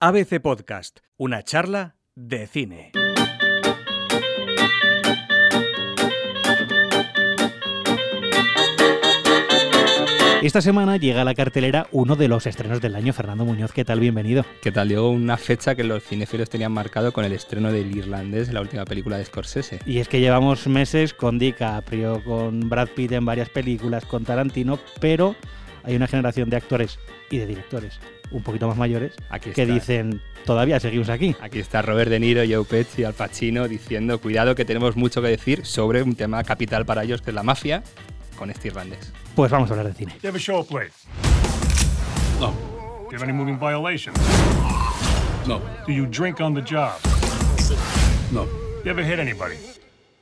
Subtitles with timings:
[0.00, 2.92] ABC Podcast, una charla de cine.
[10.40, 13.12] Esta semana llega a la cartelera uno de los estrenos del año.
[13.12, 13.98] Fernando Muñoz, ¿qué tal?
[13.98, 14.44] Bienvenido.
[14.62, 14.88] ¿Qué tal?
[14.88, 18.84] Llegó una fecha que los cinéfilos tenían marcado con el estreno del Irlandés, la última
[18.84, 19.80] película de Scorsese.
[19.84, 24.78] Y es que llevamos meses con DiCaprio, con Brad Pitt en varias películas, con Tarantino,
[25.00, 25.34] pero
[25.88, 26.98] hay una generación de actores
[27.30, 27.98] y de directores
[28.30, 29.72] un poquito más mayores Aquí que está.
[29.72, 31.34] dicen, todavía seguimos aquí.
[31.40, 35.22] Aquí está Robert De Niro, Joe Pesci y Al Pacino diciendo, cuidado que tenemos mucho
[35.22, 37.82] que decir sobre un tema capital para ellos, que es la mafia,
[38.36, 39.12] con este irlandés.
[39.34, 40.12] Pues vamos a hablar de cine.
[40.12, 40.92] Do you have a show plate?
[42.38, 42.52] No.
[42.52, 44.18] Do you have any moving violations?
[45.46, 45.60] No.
[45.86, 46.92] Do you drink on the job?
[48.30, 48.44] No.
[48.84, 49.56] You ever hit anybody?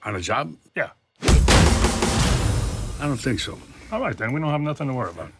[0.04, 0.52] On a job?
[0.76, 0.92] Yeah.
[3.00, 3.58] I don't think so.
[3.90, 4.32] All right, then.
[4.32, 5.30] We don't have nothing to worry about.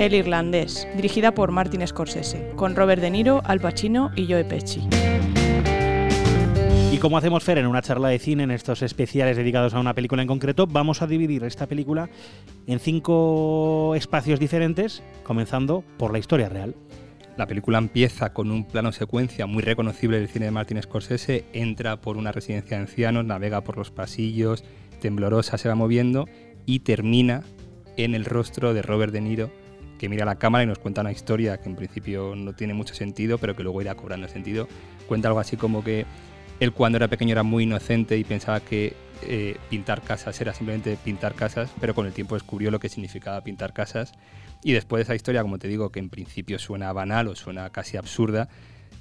[0.00, 4.88] El Irlandés, dirigida por Martin Scorsese, con Robert De Niro, Al Pacino y Joe Pesci.
[6.90, 9.94] Y como hacemos Fer en una charla de cine, en estos especiales dedicados a una
[9.94, 12.08] película en concreto, vamos a dividir esta película
[12.66, 16.74] en cinco espacios diferentes, comenzando por la historia real.
[17.36, 22.00] La película empieza con un plano secuencia muy reconocible del cine de Martin Scorsese, entra
[22.00, 24.64] por una residencia de ancianos, navega por los pasillos,
[25.00, 26.28] temblorosa se va moviendo
[26.66, 27.42] y termina
[27.96, 29.50] en el rostro de Robert De Niro,
[29.98, 32.74] que mira a la cámara y nos cuenta una historia que en principio no tiene
[32.74, 34.68] mucho sentido, pero que luego irá cobrando sentido.
[35.06, 36.06] Cuenta algo así como que
[36.58, 40.96] él cuando era pequeño era muy inocente y pensaba que eh, pintar casas era simplemente
[40.96, 44.12] pintar casas, pero con el tiempo descubrió lo que significaba pintar casas.
[44.62, 47.70] Y después de esa historia, como te digo, que en principio suena banal o suena
[47.70, 48.48] casi absurda,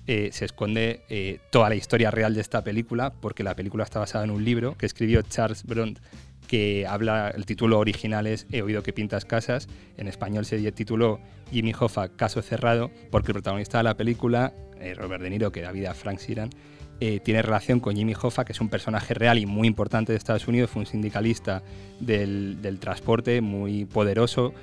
[0.08, 4.00] eh, se esconde eh, toda la historia real de esta película, porque la película está
[4.00, 6.00] basada en un libro que escribió Charles Bront,
[6.48, 11.20] que habla, el título original es He oído que pintas casas, en español se tituló
[11.52, 14.54] Jimmy Hoffa, Caso Cerrado, porque el protagonista de la película,
[14.96, 16.50] Robert De Niro, que da vida a Frank Sheeran,
[17.00, 20.18] eh, tiene relación con Jimmy Hoffa, que es un personaje real y muy importante de
[20.18, 21.64] Estados Unidos, fue un sindicalista
[22.00, 24.54] del, del transporte muy poderoso,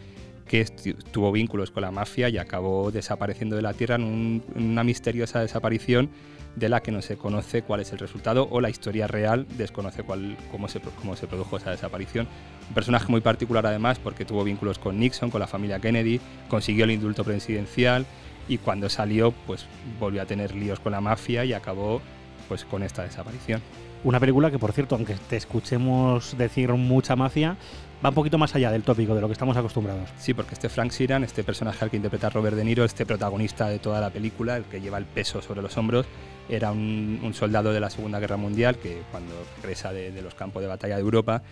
[0.47, 0.65] que
[1.11, 5.41] tuvo vínculos con la mafia y acabó desapareciendo de la Tierra en, en una misteriosa
[5.41, 6.11] desaparición
[6.57, 10.03] de la que no se conoce cuál es el resultado o la historia real desconoce
[10.03, 12.27] cuál, cómo, se, cómo se produjo esa desaparición.
[12.69, 16.19] Un personaje muy particular además porque tuvo vínculos con Nixon, con la familia Kennedy,
[16.49, 18.07] consiguió el indulto presidencial
[18.49, 19.67] y cuando salió pues
[20.01, 22.01] volvió a tener líos con la mafia y acabó
[22.49, 23.61] pues con esta desaparición.
[24.05, 27.57] Una película que, por cierto, aunque te escuchemos decir mucha mafia,
[28.05, 30.11] va un poquito más allá del tópico de lo que estamos acostumbrados.
[30.19, 33.69] Sí, porque este Frank Sheeran, este personaje al que interpreta Robert De Niro, este protagonista
[33.69, 36.07] de toda la película, el que lleva el peso sobre los hombros,
[36.49, 39.33] era un, un soldado de la Segunda Guerra Mundial que cuando
[39.63, 41.43] regresa de, de los campos de batalla de Europa,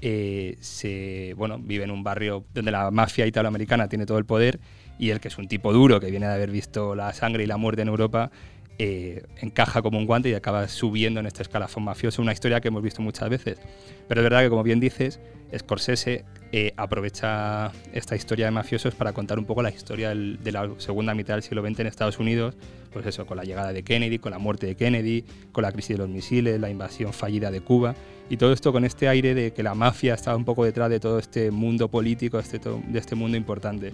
[0.00, 4.60] eh, se, bueno, vive en un barrio donde la mafia italoamericana tiene todo el poder
[4.98, 7.46] y él, que es un tipo duro, que viene de haber visto la sangre y
[7.46, 8.30] la muerte en Europa,
[8.78, 12.68] eh, encaja como un guante y acaba subiendo en este escalafón mafioso, una historia que
[12.68, 13.58] hemos visto muchas veces.
[14.06, 15.20] Pero es verdad que, como bien dices,
[15.56, 20.70] Scorsese eh, aprovecha esta historia de mafiosos para contar un poco la historia de la
[20.78, 22.56] segunda mitad del siglo XX en Estados Unidos,
[22.92, 25.96] pues eso, con la llegada de Kennedy, con la muerte de Kennedy, con la crisis
[25.96, 27.94] de los misiles, la invasión fallida de Cuba,
[28.30, 31.00] y todo esto con este aire de que la mafia estaba un poco detrás de
[31.00, 33.88] todo este mundo político, este de este mundo importante.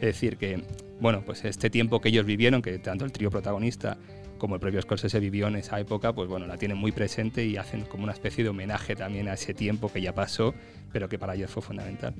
[0.00, 0.62] Es decir, que,
[1.00, 3.98] bueno, pues este tiempo que ellos vivieron, que tanto el trío protagonista
[4.40, 7.56] como el propio Scorsese vivió en esa época, pues bueno, la tienen muy presente y
[7.56, 10.54] hacen como una especie de homenaje también a ese tiempo que ya pasó,
[10.90, 12.14] pero que para ellos fue fundamental.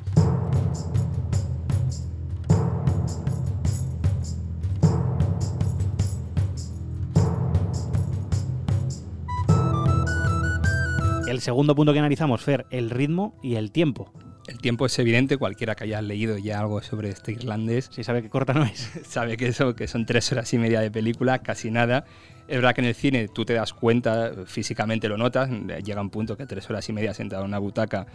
[11.27, 14.13] El segundo punto que analizamos, Fer, el ritmo y el tiempo.
[14.51, 18.21] El tiempo es evidente, cualquiera que haya leído ya algo sobre este irlandés Si sabe
[18.21, 18.91] que corta no es.
[19.09, 22.05] sabe que eso que son tres horas y media de película, casi nada.
[22.49, 25.49] Es verdad que en el cine tú te das cuenta, físicamente lo notas,
[25.85, 28.09] llega un punto que tres horas y media sentado en una butaca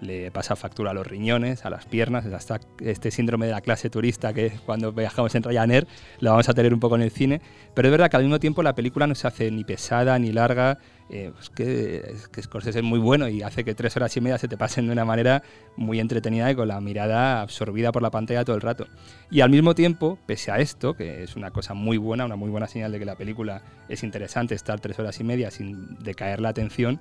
[0.00, 3.90] le pasa factura a los riñones, a las piernas, hasta este síndrome de la clase
[3.90, 5.86] turista que cuando viajamos en Ryanair
[6.20, 7.40] lo vamos a tener un poco en el cine,
[7.74, 10.32] pero es verdad que al mismo tiempo la película no se hace ni pesada ni
[10.32, 10.78] larga,
[11.10, 14.38] eh, es que, que Scorsese es muy bueno y hace que tres horas y media
[14.38, 15.42] se te pasen de una manera
[15.76, 18.86] muy entretenida y con la mirada absorbida por la pantalla todo el rato.
[19.30, 22.48] Y al mismo tiempo, pese a esto, que es una cosa muy buena, una muy
[22.48, 26.40] buena señal de que la película es interesante estar tres horas y media sin decaer
[26.40, 27.00] la atención,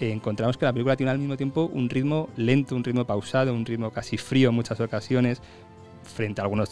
[0.00, 3.64] encontramos que la película tiene al mismo tiempo un ritmo lento, un ritmo pausado, un
[3.64, 5.40] ritmo casi frío en muchas ocasiones,
[6.02, 6.70] frente a algunos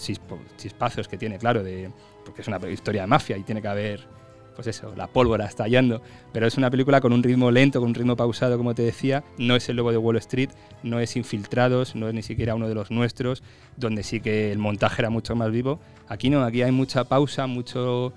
[0.57, 1.91] chispazos que tiene, claro, de,
[2.25, 4.07] porque es una historia de mafia y tiene que haber
[4.55, 6.01] pues eso, la pólvora estallando.
[6.33, 9.25] Pero es una película con un ritmo lento, con un ritmo pausado, como te decía.
[9.39, 10.51] No es el lobo de Wall Street,
[10.83, 13.43] no es Infiltrados, no es ni siquiera uno de los nuestros,
[13.77, 15.81] donde sí que el montaje era mucho más vivo.
[16.09, 18.13] Aquí no, aquí hay mucha pausa, mucho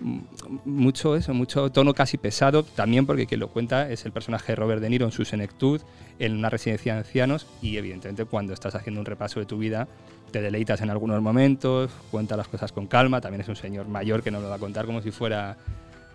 [0.00, 4.56] mucho eso, mucho tono casi pesado, también porque quien lo cuenta es el personaje de
[4.56, 5.80] Robert De Niro en su senectud,
[6.18, 9.88] en una residencia de ancianos y evidentemente cuando estás haciendo un repaso de tu vida
[10.30, 14.22] te deleitas en algunos momentos, cuenta las cosas con calma, también es un señor mayor
[14.22, 15.56] que no lo va a contar como si fuera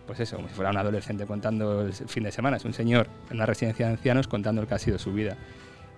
[0.05, 3.07] pues eso, como si fuera un adolescente contando el fin de semana, es un señor
[3.29, 5.37] en una residencia de ancianos contando el que ha sido su vida.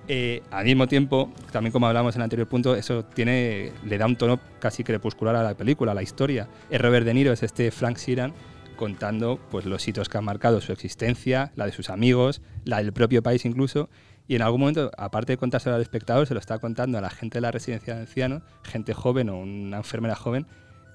[0.08, 4.06] Eh, al mismo tiempo, también como hablamos en el anterior punto, eso tiene, le da
[4.06, 6.50] un tono casi crepuscular a la película, a la historia.
[6.70, 8.34] El Robert De Niro es este Frank Sheeran
[8.76, 12.92] contando pues, los hitos que han marcado su existencia, la de sus amigos, la del
[12.92, 13.90] propio país incluso,
[14.28, 17.10] y en algún momento, aparte de contárselo al espectador, se lo está contando a la
[17.10, 20.48] gente de la residencia de ancianos, gente joven o una enfermera joven,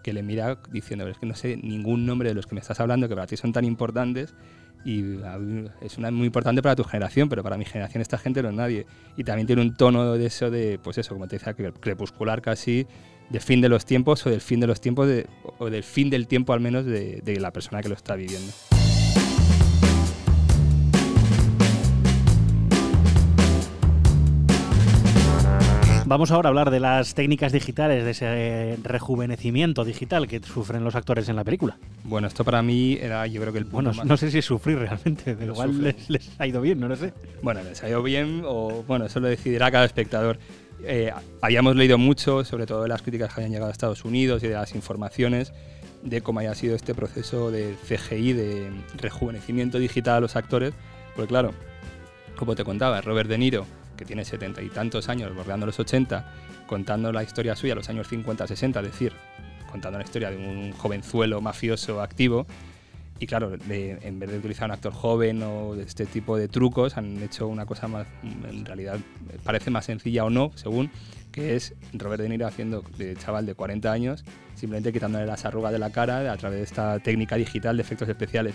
[0.03, 2.81] que le mira diciendo, es que no sé ningún nombre de los que me estás
[2.81, 4.35] hablando, que para ti son tan importantes,
[4.89, 5.21] y
[5.83, 8.55] es una muy importante para tu generación, pero para mi generación esta gente no es
[8.55, 8.87] nadie.
[9.19, 12.87] Y también tiene un tono de eso de, pues eso, como te decía, crepuscular casi,
[13.29, 15.27] de fin de los tiempos o del fin de los tiempos, de,
[15.59, 18.51] o del fin del tiempo al menos de, de la persona que lo está viviendo.
[26.09, 30.95] Vamos ahora a hablar de las técnicas digitales, de ese rejuvenecimiento digital que sufren los
[30.95, 31.77] actores en la película.
[32.03, 35.37] Bueno, esto para mí era, yo creo que el Bueno, no sé si sufrir realmente,
[35.39, 37.13] pero igual les, les, ha ido bien, no lo sé.
[37.43, 40.39] Bueno, les ha ido bien o, bueno, eso lo decidirá cada espectador.
[40.83, 41.13] Eh,
[41.43, 44.49] habíamos leído mucho, sobre todo de las críticas que hayan llegado a Estados Unidos y
[44.49, 45.53] de las informaciones
[46.03, 50.73] de cómo haya sido este proceso de CGI, de rejuvenecimiento digital a los actores,
[51.15, 51.53] porque claro,
[52.39, 53.67] como te contaba, Robert De Niro
[53.99, 56.33] que tiene setenta y tantos años, bordeando los 80,
[56.67, 59.13] contando la historia suya, los años 50-60, es decir,
[59.71, 62.47] contando la historia de un jovenzuelo mafioso activo.
[63.21, 67.21] Y claro, en vez de utilizar un actor joven o este tipo de trucos, han
[67.21, 68.99] hecho una cosa más, en realidad
[69.43, 70.89] parece más sencilla o no, según,
[71.33, 74.25] que es Robert De Niro haciendo de chaval de 40 años,
[74.55, 78.09] simplemente quitándole las arrugas de la cara a través de esta técnica digital de efectos
[78.09, 78.55] especiales.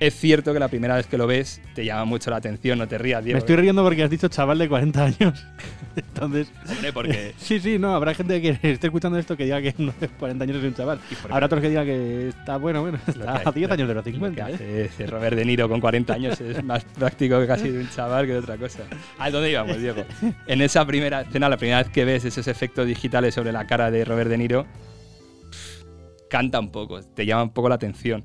[0.00, 2.86] Es cierto que la primera vez que lo ves te llama mucho la atención, no
[2.86, 3.34] te rías, Diego.
[3.36, 5.44] Me estoy riendo porque has dicho chaval de 40 años.
[5.96, 6.52] Entonces.
[6.68, 7.34] Hombre, porque.
[7.38, 10.56] sí, sí, no, habrá gente que esté escuchando esto que diga que de 40 años
[10.58, 11.00] es un chaval.
[11.28, 14.50] Habrá otros que digan que está bueno, bueno, está a 10 años de los 50.
[14.50, 14.90] ¿eh?
[15.08, 18.32] Robert De Niro con 40 años es más práctico que casi de un chaval que
[18.34, 18.84] de otra cosa.
[19.18, 20.04] ¿A dónde íbamos, Diego?
[20.46, 23.90] En esa primera escena, la primera vez que ves esos efectos digitales sobre la cara
[23.90, 24.66] de Robert De Niro,
[26.30, 28.24] canta un poco, te llama un poco la atención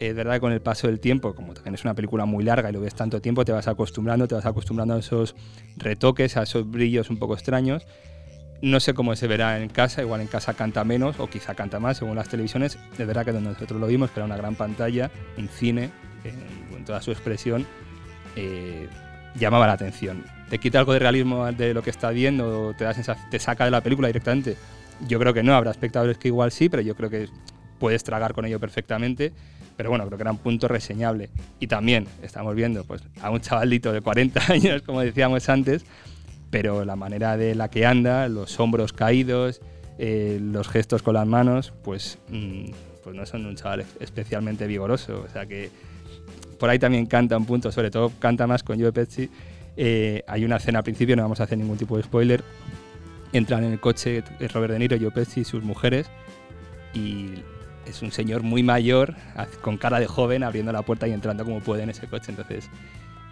[0.00, 2.70] es verdad que con el paso del tiempo, como también es una película muy larga
[2.70, 5.34] y lo ves tanto tiempo, te vas acostumbrando, te vas acostumbrando a esos
[5.76, 7.86] retoques, a esos brillos un poco extraños.
[8.60, 11.78] No sé cómo se verá en casa, igual en casa canta menos o quizá canta
[11.78, 12.78] más según las televisiones.
[12.98, 15.90] Es verdad que donde nosotros lo vimos, que era una gran pantalla, un cine,
[16.24, 17.66] en, toda su expresión,
[18.36, 18.88] eh,
[19.38, 20.24] llamaba la atención.
[20.50, 22.94] ¿Te quita algo de realismo de lo que está viendo te, da
[23.30, 24.56] te saca de la película directamente?
[25.08, 27.28] Yo creo que no, habrá espectadores que igual sí, pero yo creo que
[27.78, 29.32] puedes tragar con ello perfectamente.
[29.76, 31.30] Pero bueno, creo que era un punto reseñable.
[31.60, 35.84] Y también estamos viendo pues, a un chavalito de 40 años, como decíamos antes,
[36.50, 39.60] pero la manera de la que anda, los hombros caídos,
[39.98, 42.66] eh, los gestos con las manos, pues, mm,
[43.02, 45.24] pues no son un chaval especialmente vigoroso.
[45.26, 45.70] O sea que
[46.58, 49.28] por ahí también canta un punto, sobre todo canta más con Joe Pesci.
[49.76, 52.42] Eh, hay una escena al principio, no vamos a hacer ningún tipo de spoiler.
[53.32, 56.06] Entran en el coche Robert De Niro, Joe Pesci y sus mujeres
[56.94, 57.30] y
[57.86, 59.14] es un señor muy mayor,
[59.60, 62.26] con cara de joven, abriendo la puerta y entrando como puede en ese coche.
[62.30, 62.68] Entonces,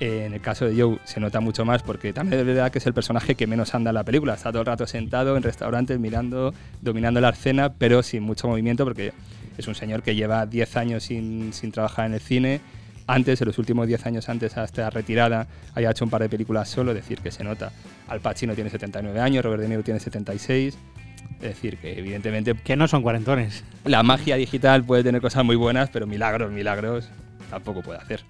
[0.00, 2.78] eh, en el caso de Joe se nota mucho más porque también es verdad que
[2.78, 4.34] es el personaje que menos anda en la película.
[4.34, 8.84] Está todo el rato sentado en restaurantes, mirando, dominando la escena, pero sin mucho movimiento
[8.84, 9.12] porque
[9.56, 12.60] es un señor que lleva 10 años sin, sin trabajar en el cine.
[13.06, 16.68] Antes, en los últimos 10 años antes hasta retirada, había hecho un par de películas
[16.68, 17.72] solo, decir, que se nota.
[18.08, 20.76] Al Pacino tiene 79 años, Robert De Niro tiene 76.
[21.36, 22.54] Es decir, que evidentemente...
[22.54, 23.64] Que no son cuarentones.
[23.84, 27.08] La magia digital puede tener cosas muy buenas, pero milagros, milagros
[27.50, 28.20] tampoco puede hacer.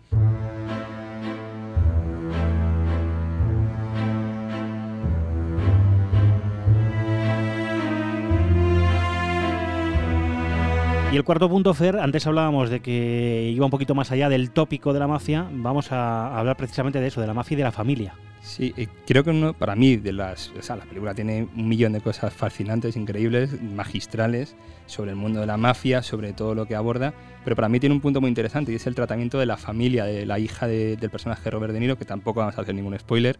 [11.12, 14.50] Y el cuarto punto, Fer, antes hablábamos de que iba un poquito más allá del
[14.50, 17.64] tópico de la mafia, vamos a hablar precisamente de eso, de la mafia y de
[17.64, 18.14] la familia.
[18.40, 21.68] Sí, eh, creo que uno, para mí, de las, o sea, la película tiene un
[21.68, 26.64] millón de cosas fascinantes, increíbles, magistrales sobre el mundo de la mafia, sobre todo lo
[26.64, 27.12] que aborda,
[27.44, 30.06] pero para mí tiene un punto muy interesante y es el tratamiento de la familia,
[30.06, 33.38] de la hija del personaje Robert De Niro, que tampoco vamos a hacer ningún spoiler,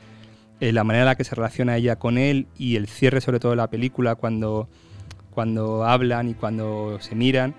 [0.61, 3.41] eh, la manera en la que se relaciona ella con él y el cierre sobre
[3.41, 4.69] todo de la película cuando
[5.35, 7.55] cuando hablan y cuando se miran,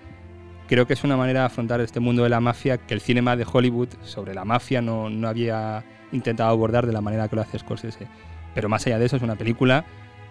[0.68, 3.36] creo que es una manera de afrontar este mundo de la mafia que el cinema
[3.36, 7.42] de Hollywood sobre la mafia no, no había intentado abordar de la manera que lo
[7.42, 8.08] hace Scorsese.
[8.56, 9.86] Pero más allá de eso, es una película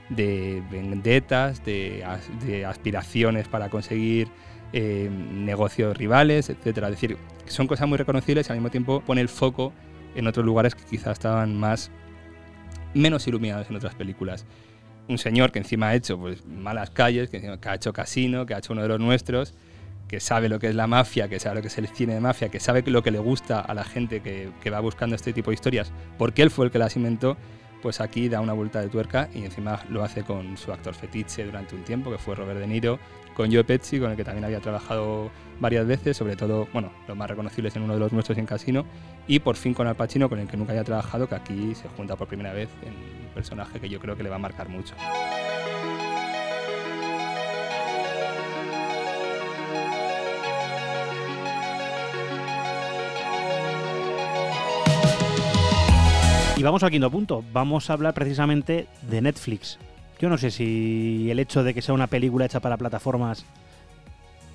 [0.08, 2.04] de vendetas, de,
[2.46, 4.28] de aspiraciones para conseguir
[4.72, 6.88] eh, negocios rivales, etcétera.
[6.88, 9.72] Es decir, son cosas muy reconocibles y al mismo tiempo pone el foco
[10.14, 11.90] en otros lugares que quizás estaban más
[12.94, 14.46] menos iluminados en otras películas.
[15.08, 18.46] Un señor que encima ha hecho pues, malas calles, que, encima- que ha hecho casino,
[18.46, 19.54] que ha hecho uno de los nuestros,
[20.08, 22.20] que sabe lo que es la mafia, que sabe lo que es el cine de
[22.20, 25.32] mafia, que sabe lo que le gusta a la gente que, que va buscando este
[25.32, 27.36] tipo de historias, porque él fue el que las inventó,
[27.82, 31.44] pues aquí da una vuelta de tuerca y encima lo hace con su actor fetiche
[31.44, 32.98] durante un tiempo, que fue Robert De Niro,
[33.34, 37.16] con Joe Pesci, con el que también había trabajado varias veces, sobre todo, bueno, los
[37.16, 38.84] más reconocibles en uno de los nuestros en Casino,
[39.26, 41.88] y por fin con Al Pacino, con el que nunca había trabajado, que aquí se
[41.88, 44.68] junta por primera vez en un personaje que yo creo que le va a marcar
[44.68, 44.94] mucho.
[56.62, 57.42] Y vamos al quinto punto.
[57.52, 59.80] Vamos a hablar precisamente de Netflix.
[60.22, 63.44] Yo no sé si el hecho de que sea una película hecha para plataformas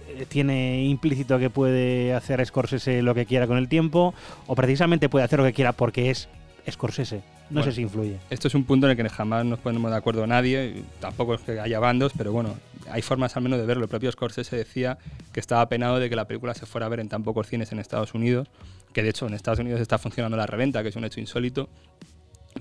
[0.08, 4.14] eh, tiene implícito que puede hacer Scorsese lo que quiera con el tiempo
[4.48, 6.30] o precisamente puede hacer lo que quiera porque es
[6.72, 7.18] Scorsese.
[7.50, 7.64] No Bueno.
[7.66, 8.16] sé si influye.
[8.30, 11.42] Esto es un punto en el que jamás nos ponemos de acuerdo nadie, tampoco es
[11.42, 12.56] que haya bandos, pero bueno,
[12.90, 13.84] hay formas al menos de verlo.
[13.84, 14.98] El propio Scorsese decía
[15.34, 17.74] que estaba penado de que la película se fuera a ver en tan pocos cines
[17.74, 18.48] en Estados Unidos,
[18.94, 21.68] que de hecho en Estados Unidos está funcionando la reventa, que es un hecho insólito.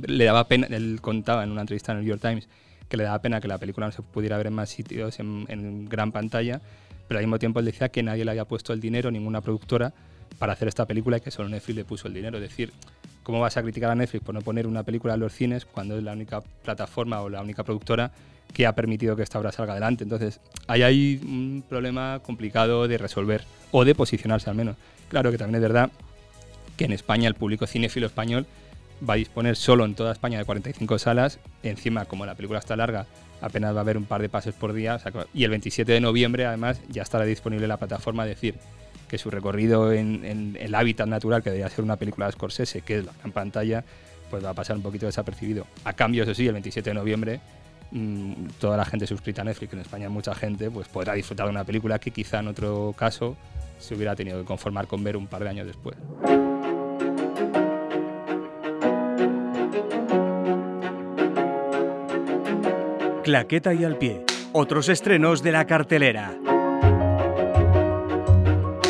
[0.05, 2.49] Le daba pena, él contaba en una entrevista en el New York Times
[2.89, 5.89] que le daba pena que la película no se pudiera ver en más sitios, en,
[5.89, 6.61] gran pantalla,
[7.09, 9.93] pero al mismo tiempo él decía que nadie le había puesto el dinero, ninguna productora,
[10.39, 12.39] para hacer esta película y que solo Netflix le puso el dinero.
[12.39, 12.73] Es decir,
[13.23, 15.97] ¿cómo vas a criticar a Netflix por no poner una película en los cines cuando
[15.97, 18.11] es la única plataforma o la única productora
[18.53, 20.05] que ha permitido que esta obra salga adelante?
[20.05, 24.77] Entonces, ahí hay un problema complicado de resolver o de posicionarse al menos.
[25.09, 25.91] Claro que también es verdad
[26.77, 28.47] que en España el público cinéfilo español
[29.09, 31.39] va a disponer solo en toda España de 45 salas.
[31.63, 33.07] Encima, como la película está larga,
[33.41, 34.99] apenas va a haber un par de pases por día.
[35.35, 38.25] y el 27 de noviembre, además, ya estará disponible la plataforma.
[38.25, 38.55] Es decir,
[39.09, 42.99] que su recorrido en, el hábitat natural que debería ser una película de Scorsese, que
[42.99, 43.85] es la gran pantalla,
[44.31, 45.67] pues va a pasar un poquito desapercibido.
[45.85, 47.41] A cambio, eso sí, el 27 de noviembre,
[47.93, 51.51] mm, toda la gente suscrita a Netflix, en España mucha gente, pues podrá disfrutar de
[51.51, 53.37] una película que quizá en otro caso
[53.79, 55.97] se hubiera tenido que conformar con ver un par de años después.
[63.27, 64.25] Claqueta y al pie.
[64.53, 66.39] Otros estrenos de la cartelera.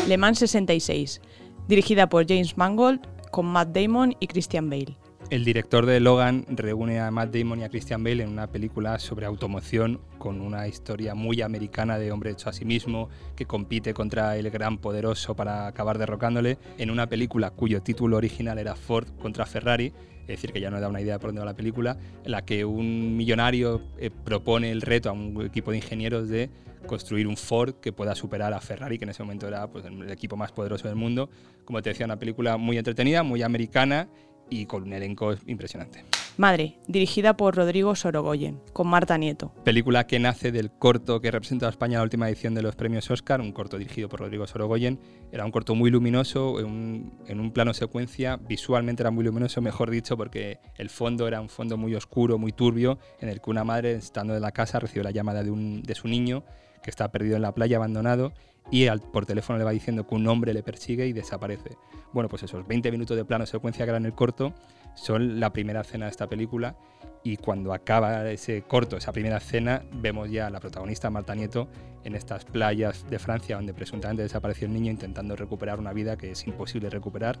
[0.07, 1.21] Le Mans 66,
[1.67, 3.01] dirigida por James Mangold,
[3.31, 4.95] con Matt Damon y Christian Bale.
[5.31, 8.99] El director de Logan reúne a Matt Damon y a Christian Bale en una película
[8.99, 13.93] sobre automoción con una historia muy americana de hombre hecho a sí mismo que compite
[13.93, 19.07] contra el gran poderoso para acabar derrocándole en una película cuyo título original era Ford
[19.21, 19.93] contra Ferrari,
[20.23, 22.31] es decir, que ya no da una idea de por dónde va la película, en
[22.31, 26.49] la que un millonario eh, propone el reto a un equipo de ingenieros de
[26.87, 30.11] construir un Ford que pueda superar a Ferrari, que en ese momento era pues, el
[30.11, 31.29] equipo más poderoso del mundo.
[31.63, 34.09] Como te decía, una película muy entretenida, muy americana
[34.49, 36.03] y con un elenco impresionante.
[36.37, 39.51] Madre, dirigida por Rodrigo Sorogoyen, con Marta Nieto.
[39.63, 42.75] Película que nace del corto que representa a España en la última edición de los
[42.75, 44.99] premios Oscar, un corto dirigido por Rodrigo Sorogoyen.
[45.31, 49.61] Era un corto muy luminoso, en un, en un plano secuencia, visualmente era muy luminoso,
[49.61, 53.49] mejor dicho, porque el fondo era un fondo muy oscuro, muy turbio, en el que
[53.49, 56.43] una madre, estando en la casa, recibe la llamada de, un, de su niño
[56.83, 58.33] que está perdido en la playa, abandonado,
[58.71, 61.77] y al- por teléfono le va diciendo que un hombre le persigue y desaparece.
[62.13, 64.53] Bueno, pues esos 20 minutos de plano secuencia que era en el corto
[64.95, 66.75] son la primera escena de esta película
[67.23, 71.67] y cuando acaba ese corto, esa primera escena, vemos ya a la protagonista Marta Nieto
[72.03, 76.31] en estas playas de Francia donde presuntamente desapareció el niño intentando recuperar una vida que
[76.31, 77.37] es imposible recuperar.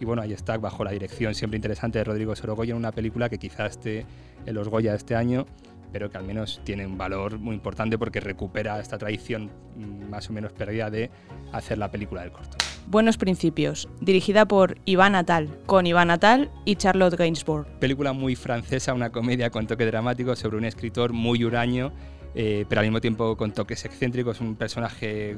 [0.00, 3.38] Y bueno, ahí está, bajo la dirección siempre interesante de Rodrigo Sorogoyen, una película que
[3.38, 4.06] quizás esté
[4.46, 5.44] en los Goya este año,
[5.92, 10.28] pero que al menos tiene un valor muy importante porque recupera esta tradición mm, más
[10.30, 11.10] o menos perdida de
[11.52, 12.56] hacer la película del corto.
[12.88, 17.66] Buenos Principios, dirigida por Iván Atal, con Iván Atal y Charlotte Gainsbourg.
[17.80, 21.92] película muy francesa, una comedia con toque dramático sobre un escritor muy huraño,
[22.36, 25.36] eh, pero al mismo tiempo con toques excéntricos, un personaje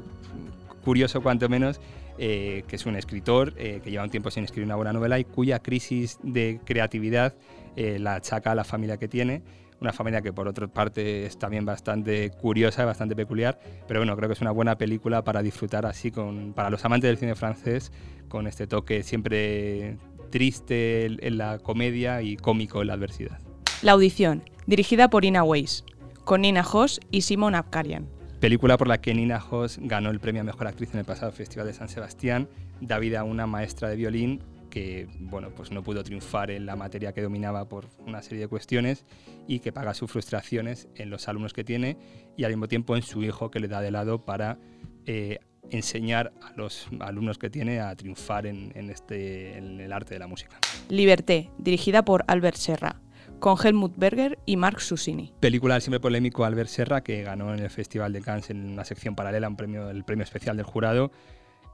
[0.83, 1.81] curioso cuanto menos,
[2.19, 5.17] eh, que es un escritor eh, que lleva un tiempo sin escribir una buena novela
[5.17, 7.33] y cuya crisis de creatividad
[7.75, 9.41] la achaca a la familia que tiene.
[9.81, 14.27] Una familia que por otra parte es también bastante curiosa, bastante peculiar, pero bueno, creo
[14.27, 17.91] que es una buena película para disfrutar así con, para los amantes del cine francés,
[18.27, 19.97] con este toque siempre
[20.29, 23.39] triste en la comedia y cómico en la adversidad.
[23.81, 25.85] La Audición, dirigida por Ina Weiss,
[26.25, 28.07] con Nina Hoss y Simon Abkarian.
[28.41, 31.31] Película por la que Nina Hoss ganó el premio a Mejor Actriz en el pasado
[31.31, 32.49] Festival de San Sebastián,
[32.81, 36.75] da vida a una maestra de violín que bueno, pues no pudo triunfar en la
[36.75, 39.05] materia que dominaba por una serie de cuestiones
[39.47, 41.97] y que paga sus frustraciones en los alumnos que tiene
[42.37, 44.57] y al mismo tiempo en su hijo que le da de lado para
[45.05, 45.39] eh,
[45.71, 50.19] enseñar a los alumnos que tiene a triunfar en, en este, en el arte de
[50.19, 50.59] la música.
[50.89, 53.01] Liberté, dirigida por Albert Serra,
[53.39, 55.33] con Helmut Berger y Mark Susini.
[55.39, 58.83] Película del siempre polémico Albert Serra, que ganó en el Festival de Cannes en una
[58.83, 61.11] sección paralela, un premio, el premio especial del jurado.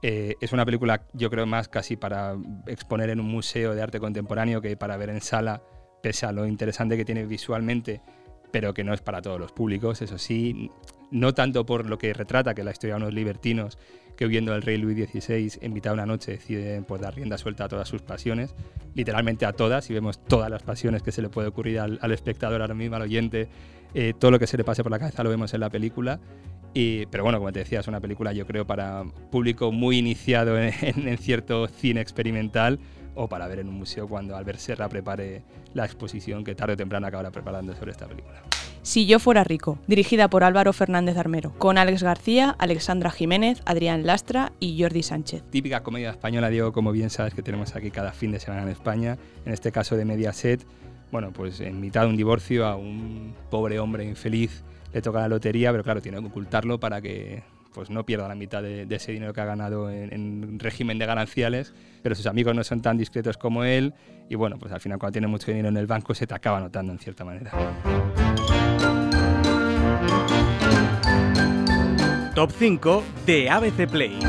[0.02, 2.36] Eh, es una película, yo creo, más casi para
[2.68, 5.62] exponer en un museo de arte contemporáneo que para ver en sala,
[6.04, 8.02] pese a lo interesante que tiene visualmente,
[8.52, 10.70] pero que no es para todos los públicos, eso sí,
[11.12, 13.78] no tanto por lo que retrata, que la historia de unos libertinos
[14.16, 17.68] que huyendo del rey Luis XVI en una noche deciden pues, dar rienda suelta a
[17.68, 18.56] todas sus pasiones,
[18.94, 22.12] literalmente a todas, y vemos todas las pasiones que se le puede ocurrir al, al
[22.12, 23.50] espectador ahora mismo, al oyente,
[23.94, 26.20] eh, todo lo que se le pase por la cabeza lo vemos en la película.
[26.78, 30.60] Y, pero bueno, como te decía, es una película yo creo para público muy iniciado
[30.62, 30.74] en,
[31.08, 32.80] en, cierto cine experimental
[33.16, 35.42] o para ver en un museo cuando Albert Serra prepare
[35.74, 38.44] la exposición que tarde o temprano acabará preparando sobre esta película.
[38.82, 44.06] Si yo fuera rico, dirigida por Álvaro Fernández Armero, con Alex García, Alexandra Jiménez, Adrián
[44.06, 45.44] Lastra y Jordi Sánchez.
[45.50, 48.70] Típica comedia española, Diego, como bien sabes que tenemos aquí cada fin de semana en
[48.70, 50.66] España, en este caso de Mediaset,
[51.10, 54.62] bueno, pues en mitad de un divorcio a un pobre hombre infeliz
[54.96, 58.36] le toca la lotería, pero claro, tiene que ocultarlo para que pues no pierda la
[58.36, 62.56] mitad de, ese dinero que ha ganado en, en, régimen de gananciales, pero sus amigos
[62.56, 63.94] no son tan discretos como él
[64.30, 66.62] y bueno, pues al final cuando tiene mucho dinero en el banco se te acaba
[66.62, 67.52] notando en cierta manera.
[72.34, 74.20] Top 5 de ABC Play.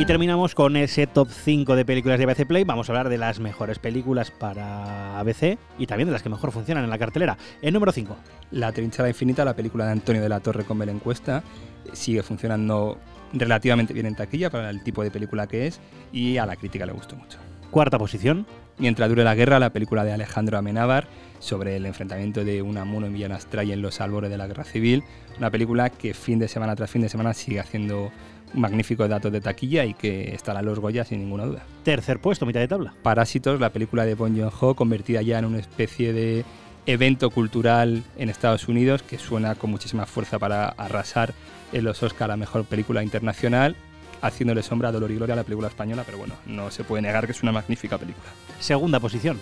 [0.00, 2.64] Y terminamos con ese top 5 de películas de ABC Play.
[2.64, 6.52] Vamos a hablar de las mejores películas para ABC y también de las que mejor
[6.52, 7.36] funcionan en la cartelera.
[7.60, 8.16] El número 5.
[8.52, 11.42] La Trinchera Infinita, la película de Antonio de la Torre con Encuesta,
[11.92, 12.98] sigue funcionando
[13.34, 15.80] relativamente bien en taquilla para el tipo de película que es
[16.14, 17.38] y a la crítica le gustó mucho.
[17.70, 18.46] Cuarta posición.
[18.78, 21.08] Mientras dure la guerra, la película de Alejandro Amenábar
[21.40, 25.02] sobre el enfrentamiento de Unamuno y Villanastray en los albores de la guerra civil.
[25.38, 28.12] Una película que fin de semana tras fin de semana sigue haciendo
[28.54, 31.62] magníficos datos de taquilla y que estará a los Goya sin ninguna duda.
[31.82, 32.94] Tercer puesto, mitad de tabla.
[33.02, 36.44] Parásitos, la película de Bong Joon-ho, convertida ya en una especie de
[36.86, 41.34] evento cultural en Estados Unidos que suena con muchísima fuerza para arrasar
[41.72, 43.76] en los Oscar a Mejor Película Internacional,
[44.22, 47.02] haciéndole sombra a Dolor y Gloria a la película española, pero bueno, no se puede
[47.02, 48.28] negar que es una magnífica película.
[48.58, 49.38] Segunda posición.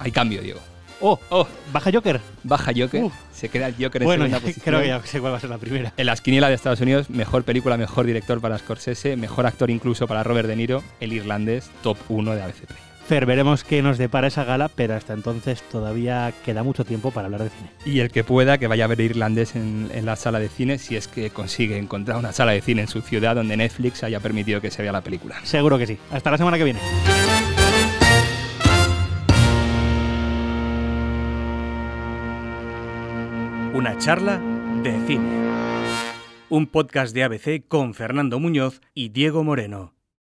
[0.00, 0.73] Hay cambio, Diego.
[1.06, 2.18] Oh, oh, baja Joker.
[2.44, 3.04] Baja Joker.
[3.04, 3.12] Uh.
[3.30, 4.64] Se queda el Joker en bueno, segunda posición.
[4.64, 5.92] Creo que ya sé cuál va a ser la primera.
[5.98, 10.08] En las quinielas de Estados Unidos, mejor película, mejor director para Scorsese, mejor actor incluso
[10.08, 12.78] para Robert De Niro, el irlandés, top 1 de ABC Play.
[13.06, 17.26] Fer, veremos qué nos depara esa gala, pero hasta entonces todavía queda mucho tiempo para
[17.26, 17.68] hablar de cine.
[17.84, 20.78] Y el que pueda, que vaya a ver irlandés en, en, la sala de cine,
[20.78, 24.20] si es que consigue encontrar una sala de cine en su ciudad donde Netflix haya
[24.20, 25.36] permitido que se vea la película.
[25.44, 25.98] Seguro que sí.
[26.10, 26.80] Hasta la semana que viene.
[33.74, 34.40] Una charla
[34.84, 35.28] de cine.
[36.48, 39.93] Un podcast de ABC con Fernando Muñoz y Diego Moreno.